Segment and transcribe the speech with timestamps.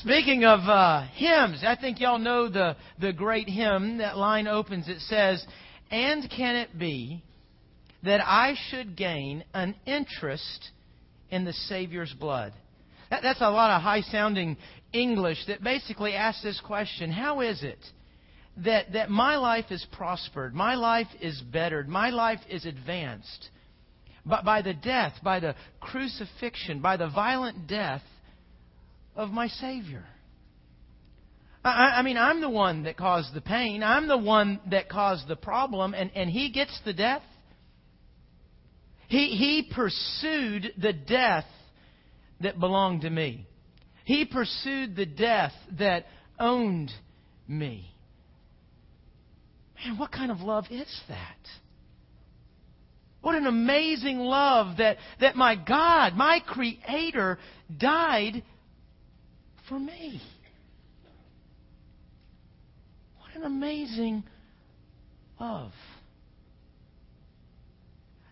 [0.00, 3.98] Speaking of uh, hymns, I think y'all know the, the great hymn.
[3.98, 5.44] That line opens, it says,
[5.90, 7.22] And can it be
[8.02, 10.70] that I should gain an interest
[11.30, 12.52] in the Savior's blood?
[13.10, 14.56] That, that's a lot of high sounding
[14.92, 17.78] English that basically asks this question How is it
[18.58, 23.50] that, that my life is prospered, my life is bettered, my life is advanced
[24.26, 28.00] but by the death, by the crucifixion, by the violent death
[29.16, 30.04] of my Savior?
[31.64, 33.82] I, I mean, I'm the one that caused the pain.
[33.82, 37.22] I'm the one that caused the problem, and, and He gets the death.
[39.08, 41.46] He, he pursued the death
[42.40, 43.46] that belonged to me.
[44.04, 46.06] He pursued the death that
[46.38, 46.90] owned
[47.48, 47.90] me.
[49.84, 51.38] Man, what kind of love is that?
[53.20, 57.38] What an amazing love that, that my God, my Creator,
[57.74, 58.42] died
[59.68, 60.20] for me.
[63.18, 64.24] What an amazing
[65.40, 65.72] love.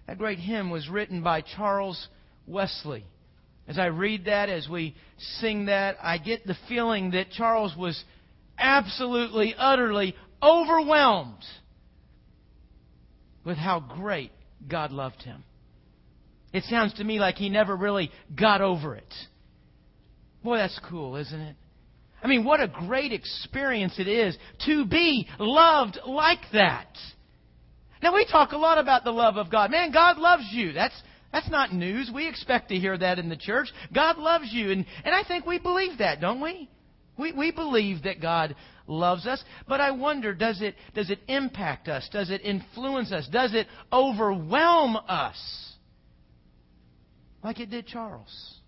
[0.06, 2.08] That great hymn was written by Charles
[2.46, 3.04] Wesley.
[3.68, 4.94] As I read that, as we
[5.40, 8.02] sing that, I get the feeling that Charles was
[8.58, 11.44] absolutely, utterly overwhelmed
[13.44, 14.32] with how great
[14.68, 15.44] God loved him.
[16.52, 19.14] It sounds to me like he never really got over it.
[20.42, 21.56] Boy, that's cool, isn't it?
[22.22, 26.96] I mean, what a great experience it is to be loved like that.
[28.02, 29.70] Now, we talk a lot about the love of God.
[29.70, 30.72] Man, God loves you.
[30.72, 30.94] That's,
[31.32, 32.10] that's not news.
[32.12, 33.68] We expect to hear that in the church.
[33.94, 34.70] God loves you.
[34.70, 36.68] And, and I think we believe that, don't we?
[37.16, 39.42] We, we believe that God loves us.
[39.68, 42.08] But I wonder, does it, does it impact us?
[42.12, 43.28] Does it influence us?
[43.30, 45.38] Does it overwhelm us?
[47.42, 48.61] Like it did Charles.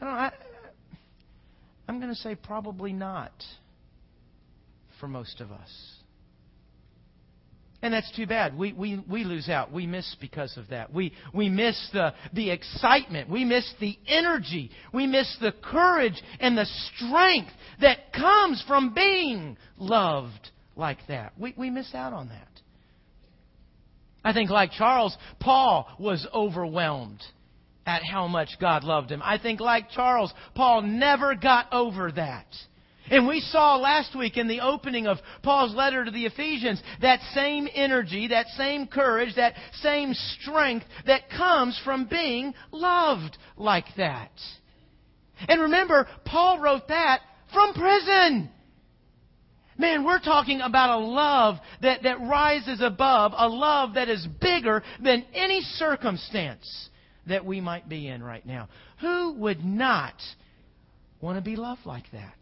[0.00, 0.14] I don't.
[0.14, 0.32] I,
[1.88, 3.32] I'm going to say probably not
[5.00, 5.70] for most of us.
[7.82, 8.56] And that's too bad.
[8.56, 9.72] We, we, we lose out.
[9.72, 10.92] We miss because of that.
[10.92, 13.30] We, we miss the, the excitement.
[13.30, 14.70] We miss the energy.
[14.92, 21.32] We miss the courage and the strength that comes from being loved like that.
[21.38, 22.48] We, we miss out on that.
[24.22, 27.22] I think, like Charles, Paul was overwhelmed
[27.86, 29.22] at how much God loved him.
[29.24, 32.46] I think, like Charles, Paul never got over that.
[33.10, 37.20] And we saw last week in the opening of Paul's letter to the Ephesians that
[37.34, 44.30] same energy, that same courage, that same strength that comes from being loved like that.
[45.48, 47.20] And remember, Paul wrote that
[47.52, 48.50] from prison.
[49.76, 54.84] Man, we're talking about a love that, that rises above, a love that is bigger
[55.02, 56.89] than any circumstance
[57.26, 58.68] that we might be in right now.
[59.00, 60.14] Who would not
[61.20, 62.36] want to be loved like that?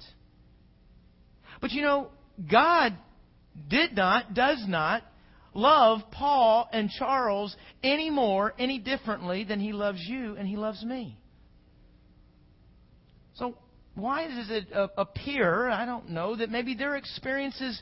[1.60, 2.08] But you know,
[2.50, 2.96] God
[3.68, 5.02] did not, does not
[5.54, 10.84] love Paul and Charles any more, any differently than he loves you and he loves
[10.84, 11.18] me.
[13.34, 13.56] So,
[13.94, 17.80] why does it appear, I don't know, that maybe their experience is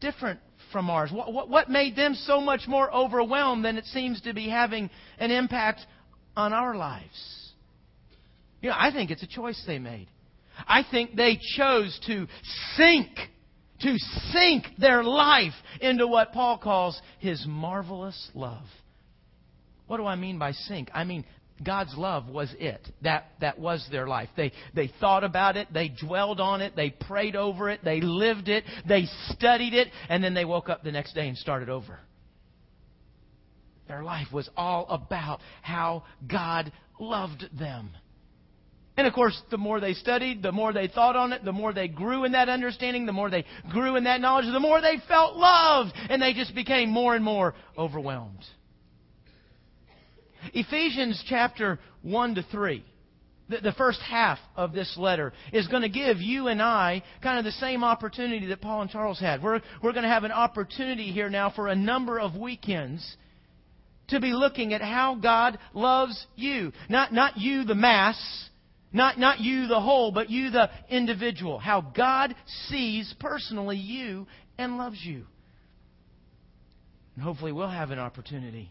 [0.00, 0.40] different
[0.72, 1.10] from ours?
[1.12, 5.30] What, what made them so much more overwhelmed than it seems to be having an
[5.30, 5.80] impact
[6.36, 7.52] on our lives?
[8.60, 10.08] You know, I think it's a choice they made.
[10.66, 12.26] I think they chose to
[12.76, 13.08] sink,
[13.80, 13.98] to
[14.32, 18.64] sink their life into what Paul calls his marvelous love.
[19.86, 20.90] What do I mean by sink?
[20.94, 21.24] I mean,
[21.62, 22.80] God's love was it.
[23.02, 24.28] That, that was their life.
[24.36, 28.48] They, they thought about it, they dwelled on it, they prayed over it, they lived
[28.48, 32.00] it, they studied it, and then they woke up the next day and started over.
[33.88, 37.90] Their life was all about how God loved them.
[38.96, 41.72] And of course, the more they studied, the more they thought on it, the more
[41.72, 44.98] they grew in that understanding, the more they grew in that knowledge, the more they
[45.08, 48.44] felt loved, and they just became more and more overwhelmed.
[50.52, 52.84] Ephesians chapter 1 to 3,
[53.48, 57.44] the, first half of this letter, is going to give you and I kind of
[57.44, 59.42] the same opportunity that Paul and Charles had.
[59.42, 63.16] We're, we're going to have an opportunity here now for a number of weekends
[64.08, 66.72] to be looking at how God loves you.
[66.88, 68.18] Not, not you, the mass,
[68.92, 71.58] not, not you, the whole, but you, the individual.
[71.58, 72.34] How God
[72.68, 74.26] sees personally you
[74.58, 75.26] and loves you.
[77.14, 78.70] And hopefully, we'll have an opportunity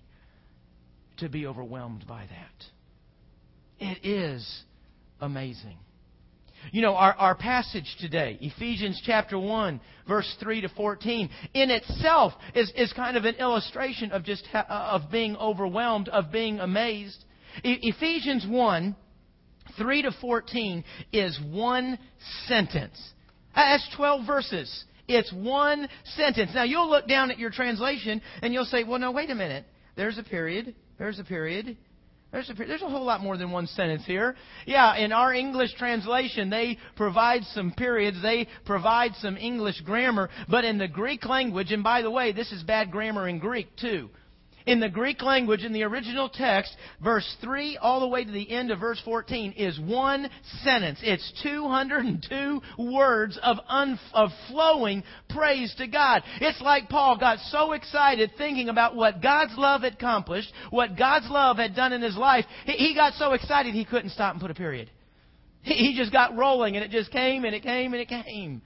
[1.17, 3.85] to be overwhelmed by that.
[3.85, 4.63] It is
[5.19, 5.77] amazing.
[6.71, 12.33] You know, our, our passage today, Ephesians chapter 1, verse 3 to 14, in itself
[12.55, 16.59] is, is kind of an illustration of just ha- uh, of being overwhelmed, of being
[16.59, 17.23] amazed.
[17.63, 18.95] E- Ephesians 1
[19.77, 21.97] 3 to 14 is one
[22.47, 22.99] sentence.
[23.55, 24.85] That's 12 verses.
[25.07, 26.51] It's one sentence.
[26.53, 29.65] Now you'll look down at your translation and you'll say, well, no, wait a minute.
[29.95, 30.75] There's a period.
[30.97, 31.77] There's a period.
[32.33, 34.35] There's a, there's a whole lot more than one sentence here.
[34.65, 40.65] Yeah, in our English translation, they provide some periods, they provide some English grammar, but
[40.65, 44.09] in the Greek language, and by the way, this is bad grammar in Greek too.
[44.65, 48.49] In the Greek language, in the original text, verse 3 all the way to the
[48.49, 50.29] end of verse 14 is one
[50.63, 50.99] sentence.
[51.03, 56.23] It's 202 words of, un- of flowing praise to God.
[56.39, 61.29] It's like Paul got so excited thinking about what God's love had accomplished, what God's
[61.29, 62.45] love had done in his life.
[62.65, 64.89] He, got so excited he couldn't stop and put a period.
[65.61, 68.61] He just got rolling and it just came and it came and it came.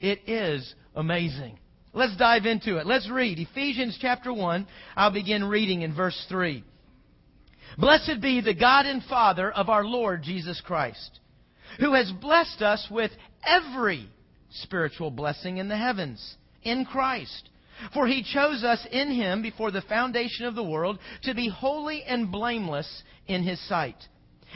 [0.00, 1.58] It is amazing.
[1.94, 2.86] Let's dive into it.
[2.86, 4.66] Let's read Ephesians chapter 1.
[4.96, 6.64] I'll begin reading in verse 3.
[7.76, 11.20] Blessed be the God and Father of our Lord Jesus Christ,
[11.80, 13.10] who has blessed us with
[13.46, 14.08] every
[14.50, 17.50] spiritual blessing in the heavens in Christ.
[17.92, 22.04] For he chose us in him before the foundation of the world to be holy
[22.04, 23.96] and blameless in his sight.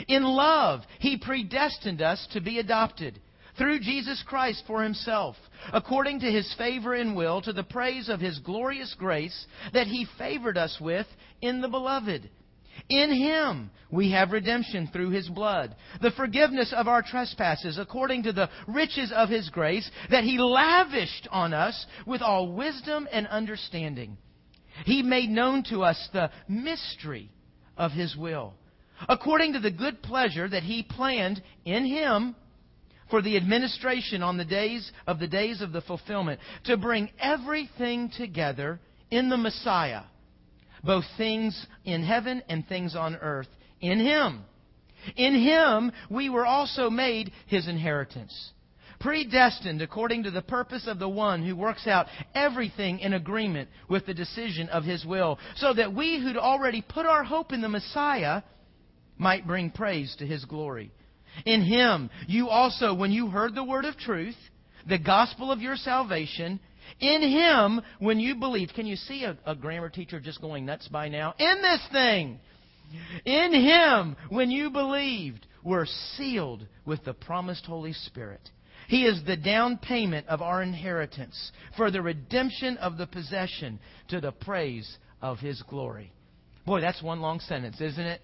[0.08, 3.20] In love, he predestined us to be adopted
[3.58, 5.36] through Jesus Christ for himself,
[5.72, 10.06] according to his favor and will, to the praise of his glorious grace that he
[10.18, 11.06] favored us with
[11.40, 12.28] in the beloved.
[12.88, 18.32] In him we have redemption through his blood, the forgiveness of our trespasses, according to
[18.32, 24.18] the riches of his grace that he lavished on us with all wisdom and understanding.
[24.84, 27.30] He made known to us the mystery
[27.76, 28.54] of his will,
[29.08, 32.36] according to the good pleasure that he planned in him
[33.10, 38.10] for the administration on the days of the days of the fulfillment, to bring everything
[38.16, 38.80] together
[39.10, 40.02] in the Messiah,
[40.82, 43.48] both things in heaven and things on earth,
[43.80, 44.44] in Him.
[45.16, 48.52] In Him we were also made His inheritance,
[48.98, 54.06] predestined according to the purpose of the one who works out everything in agreement with
[54.06, 57.68] the decision of His will, so that we who'd already put our hope in the
[57.68, 58.42] Messiah
[59.18, 60.90] might bring praise to His glory.
[61.44, 64.36] In Him, you also, when you heard the word of truth,
[64.88, 66.60] the gospel of your salvation,
[67.00, 70.88] in Him, when you believed, can you see a, a grammar teacher just going nuts
[70.88, 71.34] by now?
[71.38, 72.40] In this thing,
[73.24, 75.86] in Him, when you believed, were
[76.16, 78.40] sealed with the promised Holy Spirit.
[78.88, 84.20] He is the down payment of our inheritance for the redemption of the possession to
[84.20, 86.12] the praise of His glory.
[86.64, 88.20] Boy, that's one long sentence, isn't it?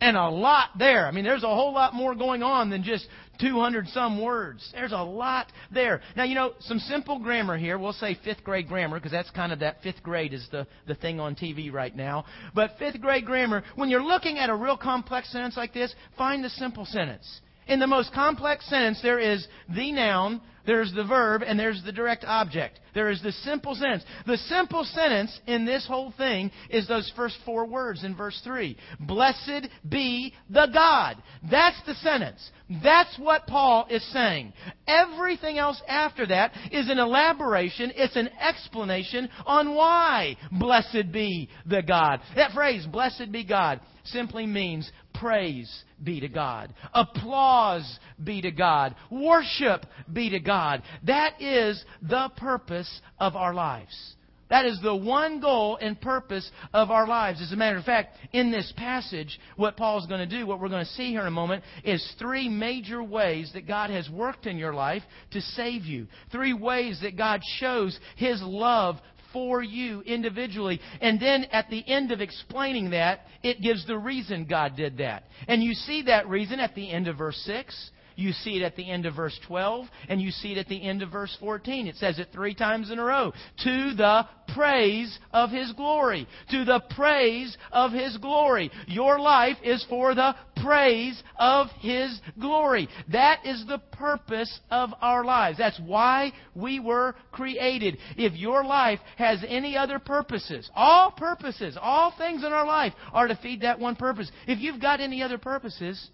[0.00, 1.06] And a lot there.
[1.06, 3.06] I mean, there's a whole lot more going on than just
[3.40, 4.68] 200 some words.
[4.72, 6.00] There's a lot there.
[6.16, 7.78] Now, you know, some simple grammar here.
[7.78, 10.94] We'll say fifth grade grammar because that's kind of that fifth grade is the, the
[10.94, 12.24] thing on TV right now.
[12.54, 16.44] But fifth grade grammar, when you're looking at a real complex sentence like this, find
[16.44, 17.40] the simple sentence.
[17.70, 21.92] In the most complex sentence, there is the noun, there's the verb, and there's the
[21.92, 22.80] direct object.
[22.94, 24.02] There is the simple sentence.
[24.26, 28.76] The simple sentence in this whole thing is those first four words in verse 3.
[28.98, 31.22] Blessed be the God.
[31.48, 32.50] That's the sentence.
[32.82, 34.52] That's what Paul is saying.
[34.88, 41.82] Everything else after that is an elaboration, it's an explanation on why blessed be the
[41.82, 42.20] God.
[42.34, 44.90] That phrase, blessed be God, simply means
[45.20, 46.74] praise be to God.
[46.94, 48.94] Applause be to God.
[49.10, 50.82] Worship be to God.
[51.06, 54.14] That is the purpose of our lives.
[54.48, 57.40] That is the one goal and purpose of our lives.
[57.40, 60.68] As a matter of fact, in this passage, what Paul's going to do, what we're
[60.68, 64.46] going to see here in a moment, is three major ways that God has worked
[64.46, 66.08] in your life to save you.
[66.32, 68.96] Three ways that God shows His love
[69.32, 70.80] for you individually.
[71.00, 75.24] And then at the end of explaining that, it gives the reason God did that.
[75.48, 77.90] And you see that reason at the end of verse 6.
[78.20, 80.82] You see it at the end of verse 12, and you see it at the
[80.82, 81.86] end of verse 14.
[81.86, 83.32] It says it three times in a row.
[83.64, 86.28] To the praise of His glory.
[86.50, 88.70] To the praise of His glory.
[88.86, 92.88] Your life is for the praise of His glory.
[93.10, 95.56] That is the purpose of our lives.
[95.56, 97.96] That's why we were created.
[98.18, 103.28] If your life has any other purposes, all purposes, all things in our life are
[103.28, 104.30] to feed that one purpose.
[104.46, 106.10] If you've got any other purposes,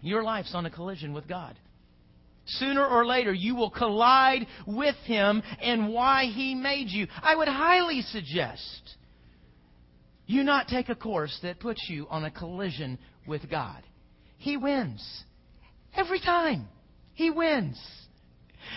[0.00, 1.58] your life's on a collision with God.
[2.46, 7.08] Sooner or later, you will collide with Him and why He made you.
[7.22, 8.96] I would highly suggest
[10.26, 13.82] you not take a course that puts you on a collision with God.
[14.38, 15.24] He wins.
[15.94, 16.68] Every time.
[17.14, 17.80] He wins.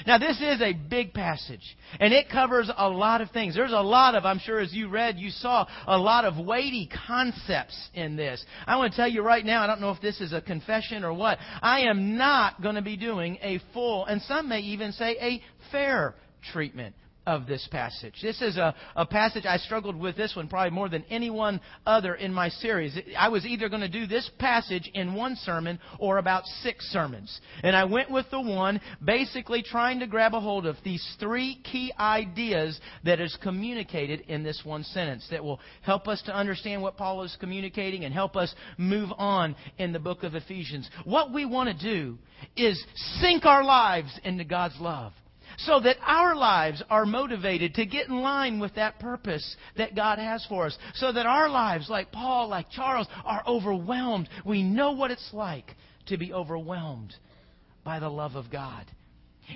[0.05, 3.55] Now, this is a big passage, and it covers a lot of things.
[3.55, 6.89] There's a lot of, I'm sure as you read, you saw a lot of weighty
[7.08, 8.43] concepts in this.
[8.65, 11.03] I want to tell you right now, I don't know if this is a confession
[11.03, 14.91] or what, I am not going to be doing a full, and some may even
[14.91, 15.41] say a
[15.72, 16.15] fair
[16.51, 16.96] treatment
[17.29, 18.15] of this passage.
[18.24, 22.15] This is a, a passage I struggled with this one probably more than anyone other
[22.15, 22.98] in my series.
[23.15, 27.39] I was either going to do this passage in one sermon or about six sermons.
[27.62, 31.62] And I went with the one basically trying to grab a hold of these three
[31.71, 36.81] key ideas that is communicated in this one sentence that will help us to understand
[36.81, 40.89] what Paul is communicating and help us move on in the book of Ephesians.
[41.05, 42.17] What we want to do
[42.57, 42.83] is
[43.21, 45.13] sink our lives into God's love
[45.65, 50.19] so that our lives are motivated to get in line with that purpose that God
[50.19, 50.77] has for us.
[50.95, 54.29] So that our lives, like Paul, like Charles, are overwhelmed.
[54.45, 55.75] We know what it's like
[56.07, 57.13] to be overwhelmed
[57.83, 58.85] by the love of God.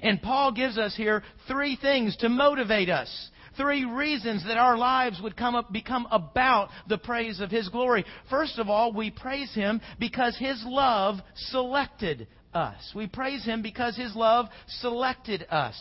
[0.02, 3.30] And Paul gives us here three things to motivate us.
[3.56, 8.04] Three reasons that our lives would come up, become about the praise of His glory.
[8.28, 12.92] First of all, we praise Him because His love selected us.
[12.96, 15.76] We praise Him because His love selected us.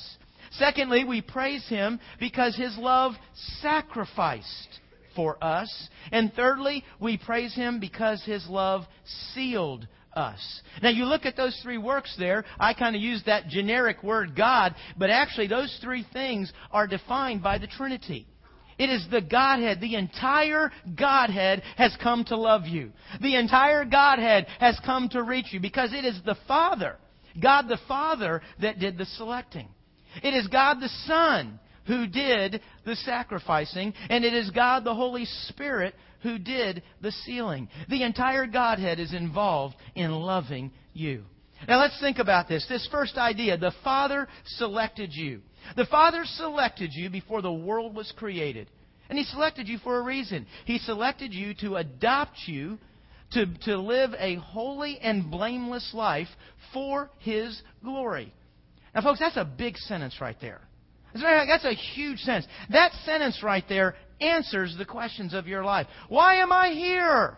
[0.53, 3.13] Secondly, we praise Him because His love
[3.61, 4.81] sacrificed
[5.15, 5.89] for us.
[6.11, 8.83] And thirdly, we praise Him because His love
[9.35, 10.63] sealed us.
[10.83, 14.37] Now you look at those three works there, I kind of use that generic word
[14.37, 18.27] God, but actually those three things are defined by the Trinity.
[18.83, 19.81] It is the Godhead.
[19.81, 22.91] The entire Godhead has come to love you.
[23.21, 26.97] The entire Godhead has come to reach you because it is the Father,
[27.41, 29.69] God the Father, that did the selecting.
[30.25, 35.27] It is God the Son who did the sacrificing, and it is God the Holy
[35.49, 37.69] Spirit who did the sealing.
[37.89, 41.23] The entire Godhead is involved in loving you.
[41.69, 42.67] Now let's think about this.
[42.69, 45.43] This first idea the Father selected you.
[45.77, 48.69] The Father selected you before the world was created.
[49.09, 50.47] And He selected you for a reason.
[50.65, 52.79] He selected you to adopt you
[53.33, 56.29] to, to live a holy and blameless life
[56.73, 58.33] for His glory.
[58.95, 60.61] Now, folks, that's a big sentence right there.
[61.15, 62.47] That's a huge sentence.
[62.71, 65.87] That sentence right there answers the questions of your life.
[66.09, 67.37] Why am I here?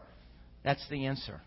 [0.62, 1.40] That's the answer.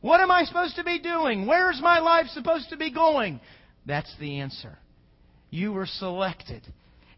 [0.00, 1.46] What am I supposed to be doing?
[1.46, 3.40] Where is my life supposed to be going?
[3.86, 4.78] That's the answer.
[5.50, 6.62] You were selected.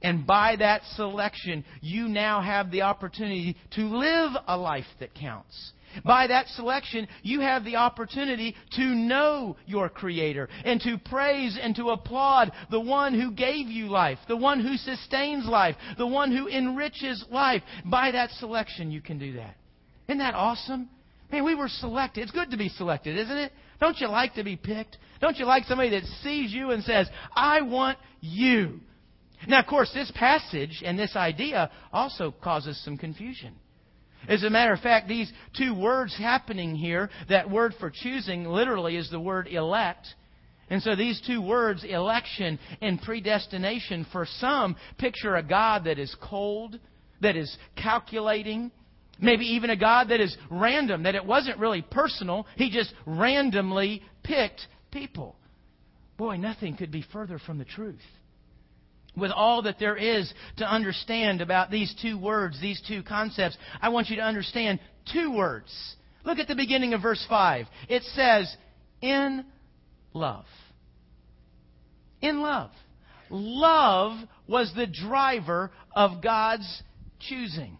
[0.02, 5.72] And by that selection, you now have the opportunity to live a life that counts.
[6.04, 11.76] By that selection, you have the opportunity to know your Creator and to praise and
[11.76, 16.32] to applaud the one who gave you life, the one who sustains life, the one
[16.32, 17.62] who enriches life.
[17.84, 19.56] By that selection, you can do that.
[20.08, 20.88] Isn't that awesome?
[21.32, 22.22] Man, we were selected.
[22.22, 23.52] It's good to be selected, isn't it?
[23.80, 24.98] Don't you like to be picked?
[25.20, 28.80] Don't you like somebody that sees you and says, I want you?
[29.48, 33.54] Now, of course, this passage and this idea also causes some confusion.
[34.28, 38.96] As a matter of fact, these two words happening here, that word for choosing literally
[38.96, 40.06] is the word elect.
[40.70, 46.14] And so these two words, election and predestination, for some picture a God that is
[46.22, 46.78] cold,
[47.20, 48.70] that is calculating,
[49.22, 52.46] maybe even a God that is random, that it wasn't really personal.
[52.56, 55.36] He just randomly picked people.
[56.18, 58.00] Boy, nothing could be further from the truth.
[59.16, 63.90] With all that there is to understand about these two words, these two concepts, I
[63.90, 64.80] want you to understand
[65.12, 65.72] two words.
[66.24, 67.66] Look at the beginning of verse 5.
[67.88, 68.54] It says,
[69.00, 69.44] in
[70.14, 70.46] love.
[72.20, 72.70] In love.
[73.28, 76.82] Love was the driver of God's
[77.20, 77.78] choosing.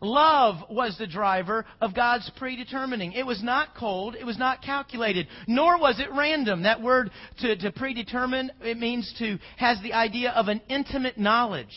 [0.00, 3.12] Love was the driver of God's predetermining.
[3.12, 4.14] It was not cold.
[4.14, 5.28] It was not calculated.
[5.46, 6.62] Nor was it random.
[6.62, 7.10] That word
[7.40, 11.74] to, to predetermine, it means to, has the idea of an intimate knowledge.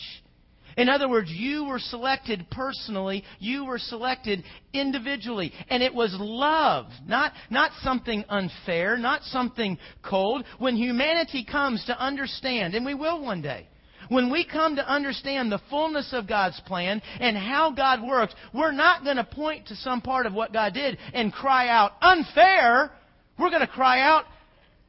[0.76, 3.24] In other words, you were selected personally.
[3.38, 5.52] You were selected individually.
[5.68, 10.44] And it was love, not, not something unfair, not something cold.
[10.58, 13.68] When humanity comes to understand, and we will one day,
[14.10, 18.72] when we come to understand the fullness of God's plan and how God works, we're
[18.72, 22.90] not going to point to some part of what God did and cry out, unfair.
[23.38, 24.24] We're going to cry out,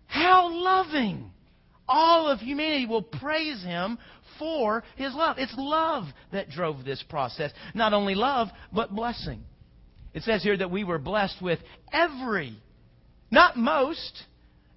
[0.07, 1.31] how loving.
[1.87, 3.99] All of humanity will praise Him
[4.39, 5.37] for His love.
[5.37, 7.51] It's love that drove this process.
[7.75, 9.43] Not only love, but blessing.
[10.15, 11.59] It says here that we were blessed with
[11.93, 12.57] every,
[13.29, 14.23] not most,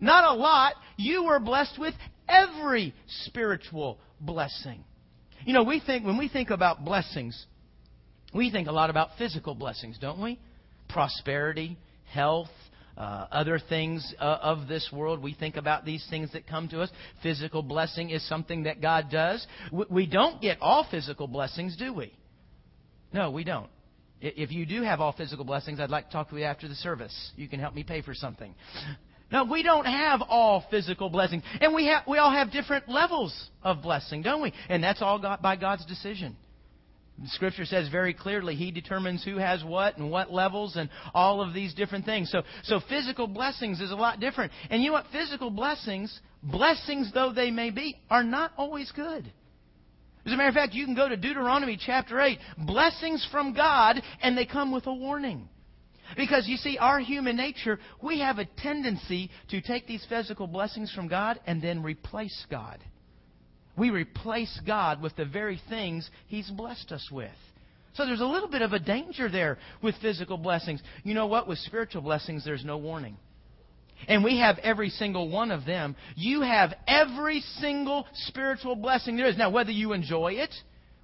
[0.01, 0.75] not a lot.
[0.97, 1.95] You were blessed with
[2.29, 4.85] every spiritual blessing.
[5.45, 7.47] You know, we think when we think about blessings,
[8.35, 10.39] we think a lot about physical blessings, don't we?
[10.89, 11.77] Prosperity,
[12.13, 12.49] health,
[12.97, 15.23] uh, other things uh, of this world.
[15.23, 16.91] We think about these things that come to us.
[17.23, 19.47] Physical blessing is something that God does.
[19.73, 22.13] We, we don't get all physical blessings, do we?
[23.13, 23.69] No, we don't.
[24.21, 26.75] If you do have all physical blessings, I'd like to talk to you after the
[26.77, 27.33] service.
[27.37, 28.55] You can help me pay for something.
[29.33, 31.43] No, we don't have all physical blessings.
[31.61, 34.53] And we, have, we all have different levels of blessing, don't we?
[34.69, 36.37] And that's all got by God's decision.
[37.19, 41.41] The scripture says very clearly He determines who has what and what levels and all
[41.41, 42.31] of these different things.
[42.31, 44.53] So, so physical blessings is a lot different.
[44.69, 45.07] And you know what?
[45.13, 49.33] Physical blessings, blessings though they may be, are not always good.
[50.27, 54.01] As a matter of fact, you can go to Deuteronomy chapter 8, blessings from God,
[54.23, 55.49] and they come with a warning.
[56.17, 60.93] Because you see, our human nature, we have a tendency to take these physical blessings
[60.93, 62.79] from God and then replace God.
[63.77, 67.31] We replace God with the very things He's blessed us with.
[67.95, 70.83] So there's a little bit of a danger there with physical blessings.
[71.05, 71.49] You know what?
[71.49, 73.17] With spiritual blessings, there's no warning.
[74.09, 75.95] And we have every single one of them.
[76.17, 79.39] You have every single spiritual blessing there is.
[79.39, 80.53] Now, whether you enjoy it,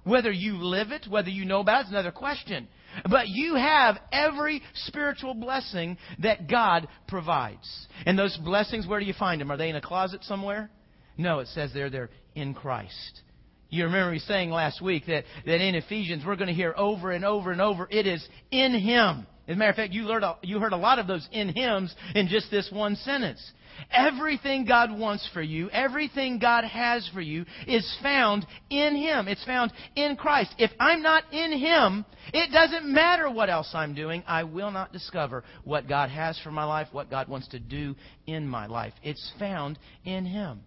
[0.03, 2.67] whether you live it, whether you know about it, is another question.
[3.09, 7.87] But you have every spiritual blessing that God provides.
[8.05, 9.51] And those blessings, where do you find them?
[9.51, 10.69] Are they in a closet somewhere?
[11.17, 13.21] No, it says there they're in Christ.
[13.69, 17.11] You remember me saying last week that, that in Ephesians we're going to hear over
[17.11, 19.25] and over and over, it is in Him.
[19.47, 21.49] As a matter of fact, you heard, a, you heard a lot of those in
[21.49, 23.51] hymns in just this one sentence.
[23.91, 29.27] Everything God wants for you, everything God has for you is found in Him.
[29.27, 30.53] It's found in Christ.
[30.57, 34.23] If I'm not in Him, it doesn't matter what else I'm doing.
[34.27, 37.95] I will not discover what God has for my life, what God wants to do
[38.27, 38.93] in my life.
[39.03, 40.61] It's found in Him.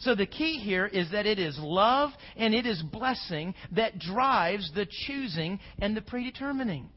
[0.00, 4.72] So the key here is that it is love and it is blessing that drives
[4.74, 6.88] the choosing and the predetermining.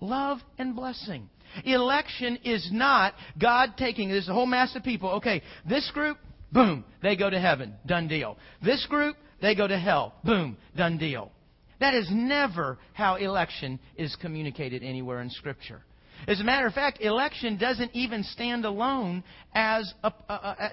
[0.00, 1.28] Love and blessing.
[1.64, 5.10] Election is not God taking this whole mass of people.
[5.12, 6.18] Okay, this group,
[6.52, 7.74] boom, they go to heaven.
[7.86, 8.36] Done deal.
[8.62, 10.14] This group, they go to hell.
[10.24, 11.32] Boom, done deal.
[11.80, 15.82] That is never how election is communicated anywhere in Scripture.
[16.28, 20.12] As a matter of fact, election doesn't even stand alone as a,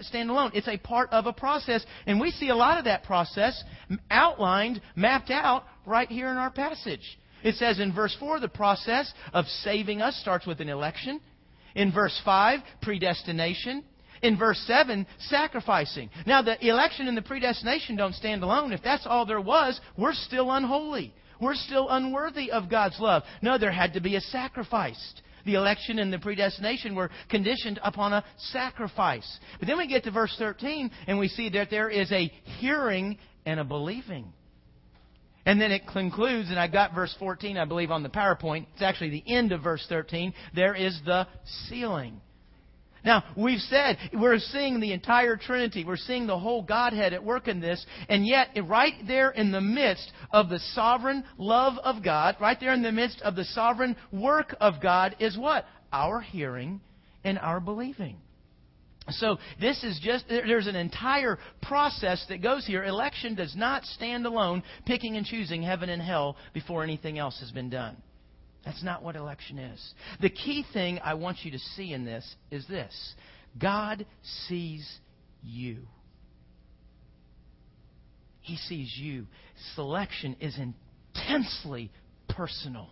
[0.02, 0.52] stand alone.
[0.54, 3.64] It's a part of a process, and we see a lot of that process
[4.12, 7.18] outlined, mapped out right here in our passage.
[7.48, 11.22] It says in verse 4, the process of saving us starts with an election.
[11.76, 13.86] In verse 5, predestination.
[14.22, 16.10] In verse 7, sacrificing.
[16.26, 18.74] Now, the election and the predestination don't stand alone.
[18.74, 21.14] If that's all there was, we're still unholy.
[21.40, 23.24] We're still unworthy of God's love.
[23.42, 25.14] No, there had to be a sacrifice.
[25.46, 29.40] The election and the predestination were conditioned upon a sacrifice.
[29.60, 32.30] But then we get to verse 13 and we see that there is a
[32.60, 34.34] hearing and a believing.
[35.48, 38.66] And then it concludes, and I got verse 14, I believe, on the PowerPoint.
[38.74, 40.34] It's actually the end of verse 13.
[40.54, 41.26] There is the
[41.70, 42.20] sealing.
[43.06, 45.86] Now, we've said we're seeing the entire Trinity.
[45.86, 47.86] We're seeing the whole Godhead at work in this.
[48.10, 52.74] And yet, right there in the midst of the sovereign love of God, right there
[52.74, 55.64] in the midst of the sovereign work of God, is what?
[55.94, 56.82] Our hearing
[57.24, 58.18] and our believing.
[59.10, 62.84] So this is just, there's an entire process that goes here.
[62.84, 67.52] Election does not stand alone, picking and choosing heaven and hell before anything else has
[67.52, 67.96] been done.
[68.66, 69.94] That's not what election is.
[70.20, 73.16] The key thing I want you to see in this is this
[73.58, 74.06] God
[74.48, 74.86] sees
[75.42, 75.78] you.
[78.42, 79.28] He sees you.
[79.76, 81.92] Selection is intensely
[82.30, 82.90] personal,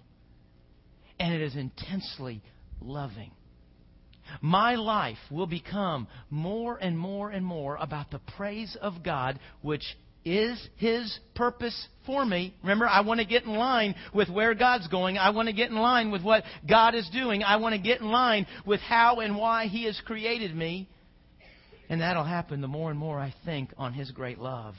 [1.20, 2.42] and it is intensely
[2.82, 3.32] loving.
[4.42, 9.84] My life will become more and more and more about the praise of God, which
[10.26, 12.54] is His purpose for me.
[12.64, 15.18] Remember, I want to get in line with where God's going.
[15.18, 17.44] I want to get in line with what God is doing.
[17.44, 20.90] I want to get in line with how and why He has created me.
[21.88, 24.74] And that'll happen the more and more I think on His great love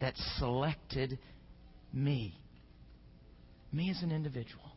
[0.00, 1.18] that selected
[1.92, 2.34] me.
[3.72, 4.73] Me as an individual.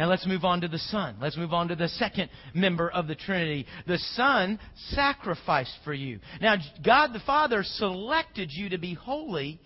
[0.00, 1.16] Now let's move on to the Son.
[1.20, 3.66] Let's move on to the second member of the Trinity.
[3.86, 4.58] The Son
[4.92, 6.20] sacrificed for you.
[6.40, 9.60] Now, God the Father selected you to be holy,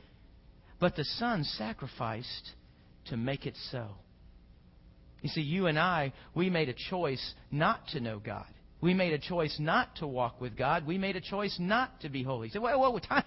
[0.81, 2.51] but the Son sacrificed
[3.11, 3.87] to make it so.
[5.23, 8.49] You see, you and I, we made a choice not to know God.
[8.81, 10.85] We made a choice not to walk with God.
[10.85, 12.49] We made a choice not to be holy.
[12.49, 13.23] You say, well, time,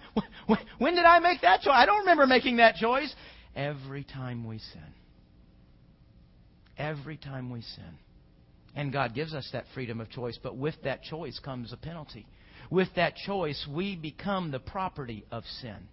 [0.77, 1.73] when did I make that choice?
[1.73, 3.15] I don't remember making that choice.
[3.55, 4.96] Every time we sin
[6.77, 7.97] every time we sin.
[8.75, 12.27] And God gives us that freedom of choice, but with that choice comes a penalty.
[12.69, 15.87] With that choice, we become the property of sin.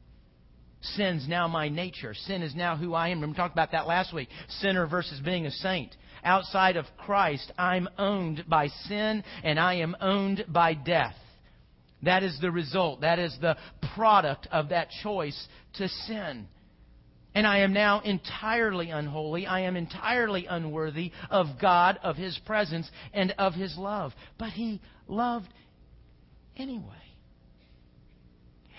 [0.97, 2.12] Sin's now my nature.
[2.12, 3.23] Sin is now who I am.
[3.23, 4.29] We talked about that last week.
[4.61, 5.97] Sinner versus being a saint.
[6.23, 11.16] outside of Christ, I'm owned by sin and I am owned by death.
[12.03, 13.01] That is the result.
[13.01, 13.57] That is the
[13.94, 16.49] product of that choice to sin.
[17.35, 19.47] And I am now entirely unholy.
[19.47, 24.12] I am entirely unworthy of God, of His presence, and of His love.
[24.38, 25.49] But He loved
[26.57, 26.85] anyway.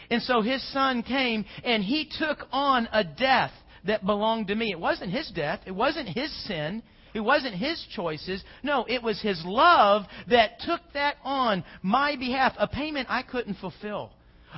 [0.09, 3.51] And so His Son came and He took on a death
[3.85, 4.71] that belonged to me.
[4.71, 5.59] It wasn't His death.
[5.65, 6.81] It wasn't His sin.
[7.15, 8.43] It wasn't his choices.
[8.61, 13.55] No, it was his love that took that on my behalf, a payment I couldn't
[13.55, 14.11] fulfill,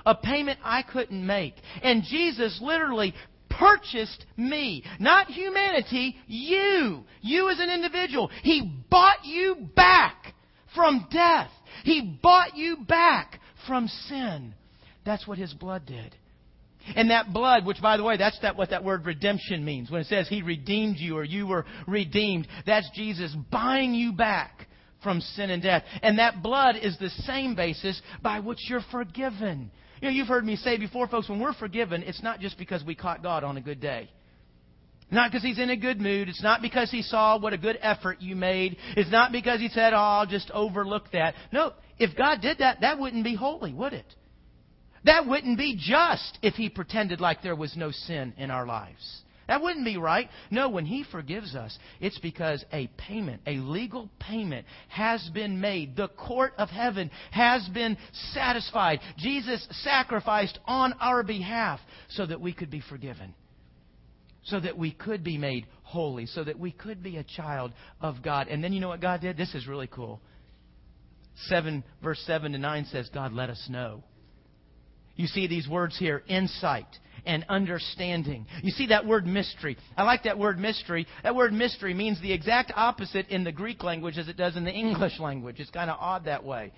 [0.08, 1.54] a payment I couldn't make.
[1.84, 3.14] And Jesus literally
[3.58, 4.84] purchased me.
[5.00, 7.04] Not humanity, you.
[7.22, 8.30] You as an individual.
[8.44, 10.34] He bought you back
[10.76, 11.50] from death.
[11.84, 14.54] He bought you back from sin.
[15.06, 16.16] That's what his blood did.
[16.96, 19.92] And that blood, which by the way, that's that, what that word redemption means.
[19.92, 24.68] When it says he redeemed you or you were redeemed, that's Jesus buying you back
[25.04, 25.84] from sin and death.
[26.02, 29.72] And that blood is the same basis by which you're forgiven.
[30.02, 32.84] You know, you've heard me say before, folks, when we're forgiven, it's not just because
[32.84, 34.10] we caught God on a good day.
[35.10, 36.28] Not because he's in a good mood.
[36.28, 38.78] It's not because he saw what a good effort you made.
[38.96, 41.34] It's not because he said, oh, I'll just overlook that.
[41.52, 44.14] No, if God did that, that wouldn't be holy, would it?
[45.06, 49.22] That wouldn't be just if he pretended like there was no sin in our lives.
[49.48, 50.30] That wouldn't be right.
[50.52, 55.96] No, when He forgives us, it's because a payment, a legal payment, has been made.
[55.96, 57.98] The court of heaven has been
[58.34, 59.00] satisfied.
[59.18, 61.80] Jesus sacrificed on our behalf
[62.10, 63.34] so that we could be forgiven,
[64.44, 68.22] so that we could be made holy, so that we could be a child of
[68.22, 68.48] God.
[68.50, 69.38] And then you know what God did?
[69.38, 70.20] This is really cool.
[71.46, 74.04] 7, verse 7 to 9 says, God let us know.
[75.16, 76.88] You see these words here insight
[77.28, 78.48] and understanding.
[78.64, 79.78] You see that word mystery.
[79.96, 81.06] I like that word mystery.
[81.24, 84.64] That word mystery means the exact opposite in the Greek language as it does in
[84.64, 85.60] the English language.
[85.60, 86.72] It's kind of odd that way.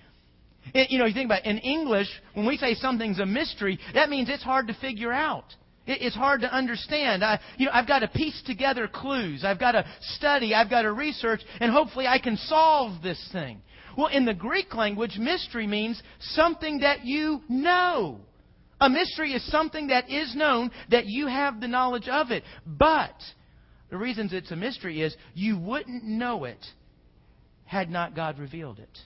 [0.74, 3.78] It, you know, you think about it, in English, when we say something's a mystery,
[3.94, 5.46] that means it's hard to figure out.
[5.86, 7.24] It, it's hard to understand.
[7.24, 9.44] I, you know, I've got to piece together clues.
[9.44, 9.86] I've got to
[10.16, 10.54] study.
[10.54, 13.62] I've got to research, and hopefully I can solve this thing.
[13.96, 18.20] Well, in the Greek language, mystery means something that you know.
[18.80, 22.44] A mystery is something that is known, that you have the knowledge of it.
[22.66, 23.14] But
[23.90, 26.64] the reasons it's a mystery is you wouldn't know it
[27.64, 28.98] had not God revealed it.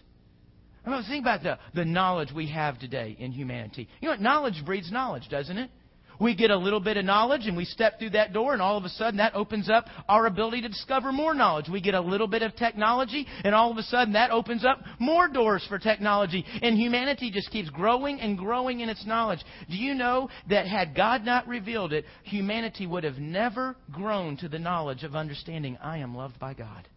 [0.86, 3.88] I mean, think about the, the knowledge we have today in humanity.
[4.00, 4.20] You know what?
[4.20, 5.70] Knowledge breeds knowledge, doesn't it?
[6.20, 8.76] We get a little bit of knowledge and we step through that door and all
[8.76, 11.68] of a sudden that opens up our ability to discover more knowledge.
[11.68, 14.80] We get a little bit of technology and all of a sudden that opens up
[14.98, 16.44] more doors for technology.
[16.62, 19.40] And humanity just keeps growing and growing in its knowledge.
[19.68, 24.48] Do you know that had God not revealed it, humanity would have never grown to
[24.48, 26.88] the knowledge of understanding I am loved by God?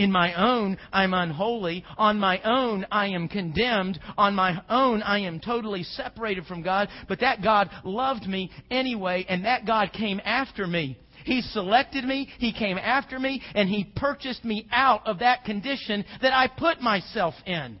[0.00, 1.84] In my own, I'm unholy.
[1.98, 4.00] On my own, I am condemned.
[4.16, 6.88] On my own, I am totally separated from God.
[7.06, 10.96] But that God loved me anyway, and that God came after me.
[11.26, 16.06] He selected me, He came after me, and He purchased me out of that condition
[16.22, 17.78] that I put myself in.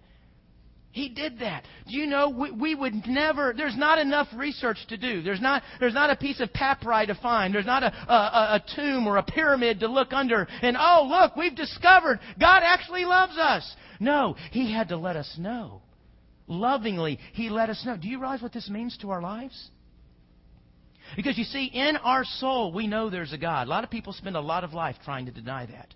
[0.92, 1.64] He did that.
[1.88, 5.22] Do you know, we, we, would never, there's not enough research to do.
[5.22, 7.54] There's not, there's not a piece of papyri to find.
[7.54, 11.36] There's not a, a, a tomb or a pyramid to look under and, oh, look,
[11.36, 13.76] we've discovered God actually loves us.
[14.00, 15.82] No, He had to let us know.
[16.48, 17.96] Lovingly, He let us know.
[17.96, 19.70] Do you realize what this means to our lives?
[21.14, 23.68] Because you see, in our soul, we know there's a God.
[23.68, 25.94] A lot of people spend a lot of life trying to deny that.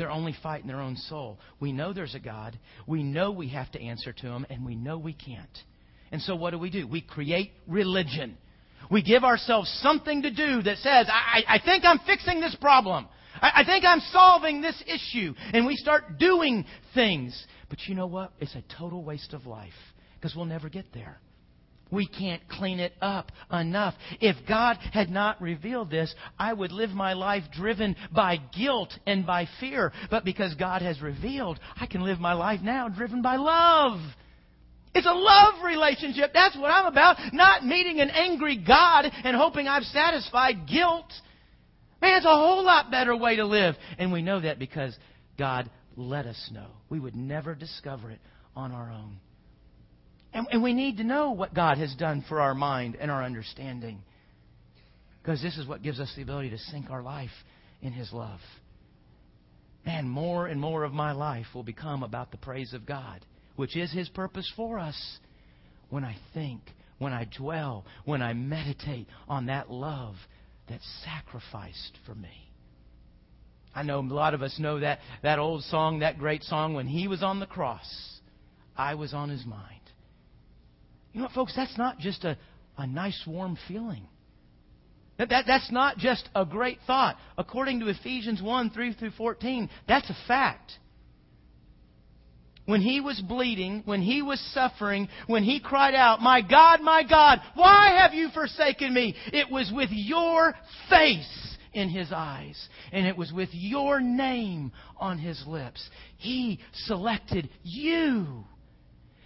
[0.00, 1.38] They're only fighting their own soul.
[1.60, 2.58] We know there's a God.
[2.86, 5.58] We know we have to answer to Him, and we know we can't.
[6.10, 6.88] And so what do we do?
[6.88, 8.38] We create religion.
[8.90, 13.08] We give ourselves something to do that says, I, I think I'm fixing this problem.
[13.42, 15.34] I, I think I'm solving this issue.
[15.52, 17.38] And we start doing things.
[17.68, 18.32] But you know what?
[18.40, 19.68] It's a total waste of life
[20.14, 21.20] because we'll never get there.
[21.90, 23.94] We can't clean it up enough.
[24.20, 29.26] If God had not revealed this, I would live my life driven by guilt and
[29.26, 29.92] by fear.
[30.10, 34.00] But because God has revealed, I can live my life now driven by love.
[34.94, 36.30] It's a love relationship.
[36.34, 37.16] That's what I'm about.
[37.32, 41.12] Not meeting an angry God and hoping I've satisfied guilt.
[42.02, 43.76] Man, it's a whole lot better way to live.
[43.98, 44.96] And we know that because
[45.38, 46.68] God let us know.
[46.88, 48.20] We would never discover it
[48.56, 49.18] on our own.
[50.32, 53.22] And, and we need to know what God has done for our mind and our
[53.24, 54.02] understanding.
[55.22, 57.30] Because this is what gives us the ability to sink our life
[57.82, 58.40] in His love.
[59.84, 63.24] And more and more of my life will become about the praise of God,
[63.56, 65.18] which is His purpose for us.
[65.88, 66.60] When I think,
[66.98, 70.14] when I dwell, when I meditate on that love
[70.68, 72.50] that sacrificed for me.
[73.74, 76.86] I know a lot of us know that, that old song, that great song, when
[76.86, 78.20] he was on the cross,
[78.76, 79.79] I was on his mind.
[81.12, 81.54] You know what, folks?
[81.56, 82.36] That's not just a,
[82.78, 84.06] a nice, warm feeling.
[85.18, 87.16] That, that, that's not just a great thought.
[87.36, 90.72] According to Ephesians 1 3 through 14, that's a fact.
[92.64, 97.02] When he was bleeding, when he was suffering, when he cried out, My God, my
[97.02, 99.14] God, why have you forsaken me?
[99.32, 100.54] It was with your
[100.88, 105.86] face in his eyes, and it was with your name on his lips.
[106.16, 108.44] He selected you.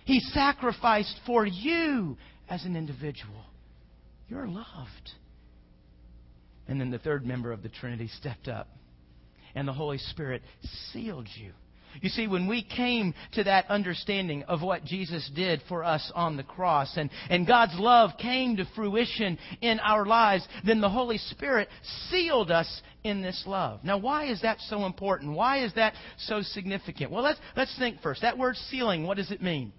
[0.05, 2.17] He sacrificed for you
[2.49, 3.45] as an individual.
[4.29, 5.11] You're loved.
[6.69, 8.69] And then the third member of the Trinity stepped up,
[9.55, 10.43] and the Holy Spirit
[10.93, 11.53] sealed you.
[12.01, 16.37] You see, when we came to that understanding of what Jesus did for us on
[16.37, 21.19] the cross, and, and God's love came to fruition in our lives, then the Holy
[21.19, 21.69] Spirit
[22.11, 23.81] sealed us in this love.
[23.85, 25.37] Now, why is that so important?
[25.37, 27.11] Why is that so significant?
[27.13, 28.23] Well, let's, let's think first.
[28.23, 29.73] That word sealing, what does it mean?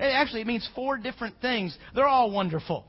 [0.00, 1.76] Actually, it means four different things.
[1.94, 2.84] They're all wonderful.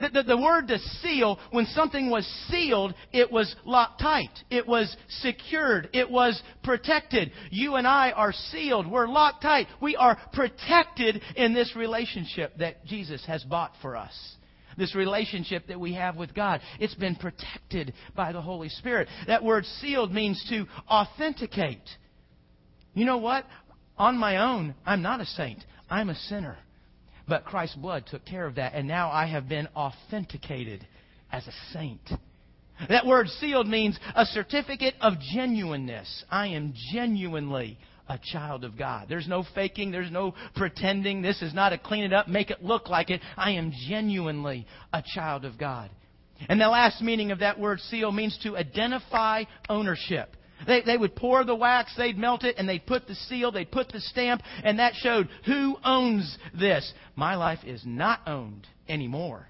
[0.00, 4.36] The, the, the, word to seal, when something was sealed, it was locked tight.
[4.50, 5.90] It was secured.
[5.92, 7.30] It was protected.
[7.50, 8.90] You and I are sealed.
[8.90, 9.68] We're locked tight.
[9.80, 14.12] We are protected in this relationship that Jesus has bought for us.
[14.76, 16.60] This relationship that we have with God.
[16.80, 19.08] It's been protected by the Holy Spirit.
[19.26, 21.88] That word sealed means to authenticate.
[22.94, 23.46] You know what?
[23.98, 25.62] On my own, I'm not a saint.
[25.92, 26.56] I'm a sinner.
[27.28, 30.86] But Christ's blood took care of that, and now I have been authenticated
[31.30, 32.00] as a saint.
[32.88, 36.24] That word sealed means a certificate of genuineness.
[36.30, 37.78] I am genuinely
[38.08, 39.06] a child of God.
[39.08, 41.20] There's no faking, there's no pretending.
[41.20, 43.20] This is not a clean it up, make it look like it.
[43.36, 45.90] I am genuinely a child of God.
[46.48, 50.36] And the last meaning of that word seal means to identify ownership.
[50.66, 53.70] They, they would pour the wax, they'd melt it, and they'd put the seal, they'd
[53.70, 56.92] put the stamp, and that showed who owns this.
[57.16, 59.48] My life is not owned anymore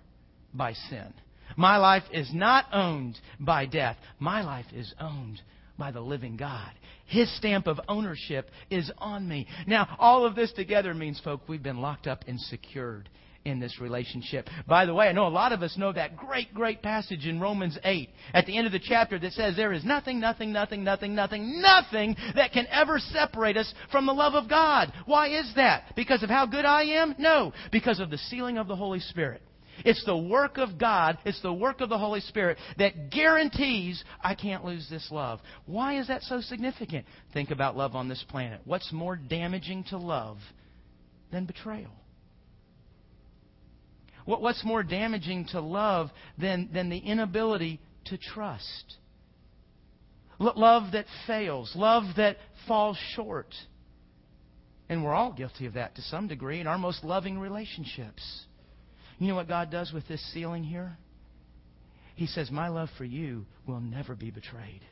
[0.54, 1.12] by sin.
[1.56, 3.96] My life is not owned by death.
[4.18, 5.40] My life is owned
[5.78, 6.70] by the living God.
[7.06, 9.46] His stamp of ownership is on me.
[9.66, 13.08] Now, all of this together means, folk, we've been locked up and secured
[13.44, 14.48] in this relationship.
[14.66, 17.40] By the way, I know a lot of us know that great, great passage in
[17.40, 20.84] Romans 8 at the end of the chapter that says there is nothing, nothing, nothing,
[20.84, 24.92] nothing, nothing, nothing that can ever separate us from the love of God.
[25.06, 25.94] Why is that?
[25.96, 27.14] Because of how good I am?
[27.18, 27.52] No.
[27.70, 29.42] Because of the sealing of the Holy Spirit.
[29.84, 34.34] It's the work of God, it's the work of the Holy Spirit that guarantees I
[34.34, 35.40] can't lose this love.
[35.66, 37.06] Why is that so significant?
[37.32, 38.60] Think about love on this planet.
[38.64, 40.38] What's more damaging to love
[41.32, 41.90] than betrayal?
[44.24, 48.96] What's more damaging to love than, than the inability to trust?
[50.38, 53.54] Love that fails, love that falls short.
[54.88, 58.44] And we're all guilty of that to some degree in our most loving relationships.
[59.18, 60.96] You know what God does with this sealing here?
[62.14, 64.82] He says, My love for you will never be betrayed.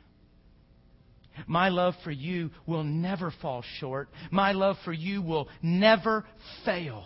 [1.47, 4.09] My love for you will never fall short.
[4.31, 6.25] My love for you will never
[6.65, 7.05] fail.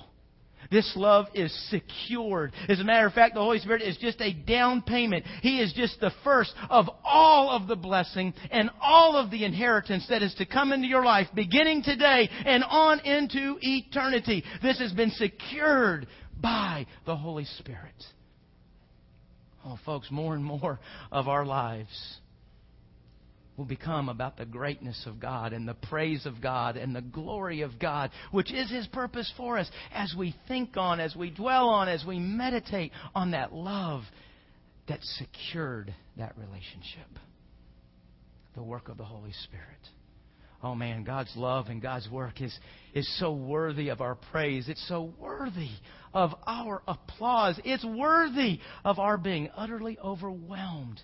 [0.72, 2.54] This love is secured.
[2.68, 5.26] As a matter of fact, the Holy Spirit is just a down payment.
[5.42, 10.06] He is just the first of all of the blessing and all of the inheritance
[10.10, 14.44] that is to come into your life beginning today and on into eternity.
[14.62, 16.08] This has been secured
[16.42, 17.96] by the Holy Spirit.
[19.66, 20.80] Oh, folks, more and more
[21.12, 22.20] of our lives
[23.58, 27.62] will become about the greatness of God and the praise of God and the glory
[27.62, 31.70] of God, which is His purpose for us as we think on, as we dwell
[31.70, 34.04] on, as we meditate on that love
[34.88, 37.08] that secured that relationship.
[38.56, 39.66] The work of the Holy Spirit.
[40.64, 42.58] Oh man, God's love and God's work is,
[42.94, 44.70] is so worthy of our praise.
[44.70, 45.70] It's so worthy
[46.14, 47.60] of our applause.
[47.66, 51.02] It's worthy of our being utterly overwhelmed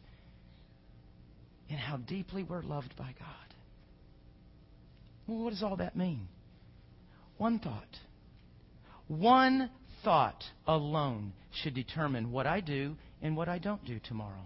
[1.72, 3.56] and how deeply we're loved by God.
[5.26, 6.28] Well, what does all that mean?
[7.38, 7.98] One thought.
[9.08, 9.70] One
[10.04, 11.32] thought alone
[11.64, 14.46] should determine what I do and what I don't do tomorrow.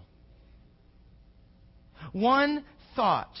[2.12, 3.34] One thought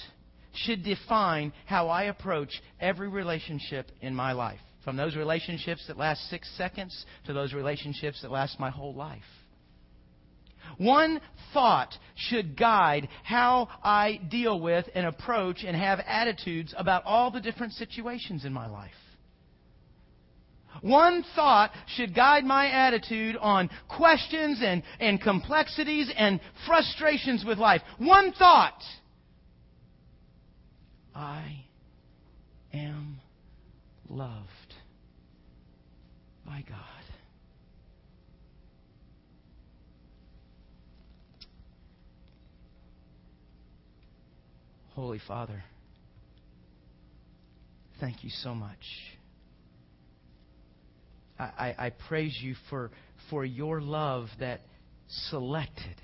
[0.52, 4.60] should define how I approach every relationship in my life.
[4.84, 9.22] From those relationships that last six seconds to those relationships that last my whole life.
[10.78, 11.20] One
[11.52, 17.40] thought should guide how I deal with and approach and have attitudes about all the
[17.40, 18.90] different situations in my life.
[20.82, 27.80] One thought should guide my attitude on questions and, and complexities and frustrations with life.
[27.98, 28.82] One thought
[31.14, 31.64] I
[32.74, 33.20] am
[34.08, 34.74] loved
[36.44, 37.05] by God.
[44.96, 45.62] Holy Father,
[48.00, 48.78] thank you so much.
[51.38, 52.90] I, I, I, praise you for,
[53.28, 54.62] for your love that
[55.28, 56.00] selected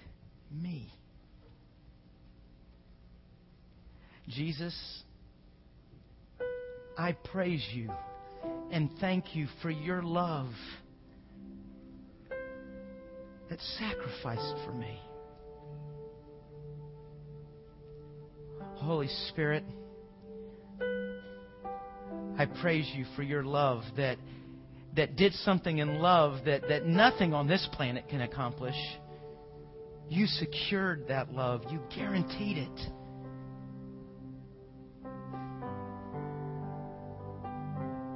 [0.55, 0.93] me.
[4.29, 4.75] Jesus,
[6.99, 7.91] I praise you
[8.71, 10.53] and thank you for your love
[13.49, 15.01] that sacrificed for me.
[18.83, 19.65] Holy Spirit,
[22.37, 24.19] I praise you for your love that,
[24.97, 28.75] that did something in love that, that nothing on this planet can accomplish.
[30.09, 32.81] You secured that love, you guaranteed it.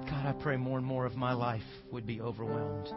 [0.08, 2.88] God, I pray more and more of my life would be overwhelmed.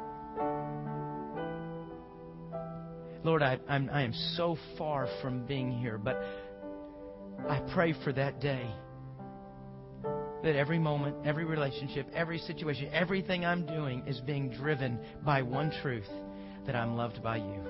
[3.24, 6.20] Lord, I, I'm, I am so far from being here, but
[7.48, 8.70] I pray for that day.
[10.44, 15.72] That every moment, every relationship, every situation, everything I'm doing is being driven by one
[15.82, 16.08] truth
[16.66, 17.62] that I'm loved by you.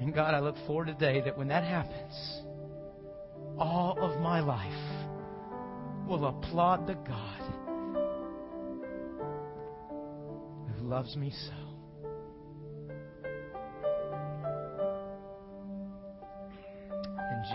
[0.00, 2.42] And God, I look forward to the day that when that happens,
[3.58, 5.08] all of my life
[6.06, 7.40] will applaud the God
[10.76, 11.63] who loves me so.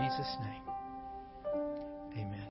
[0.00, 0.69] Jesus' name.